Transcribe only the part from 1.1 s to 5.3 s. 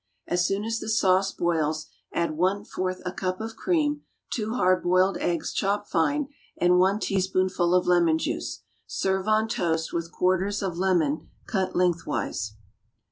boils, add one fourth a cup of cream, two hard boiled